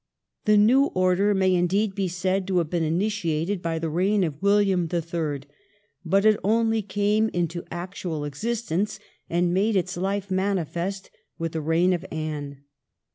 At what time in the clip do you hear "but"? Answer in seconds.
6.03-6.25